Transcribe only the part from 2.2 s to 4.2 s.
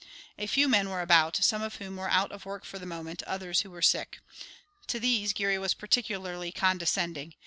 of work for the moment; others who were sick.